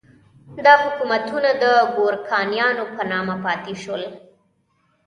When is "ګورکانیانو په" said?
1.95-3.01